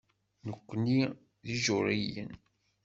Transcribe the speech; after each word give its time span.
Nekkni 0.49 0.99
d 1.45 1.47
Ijuṛiyen. 1.55 2.31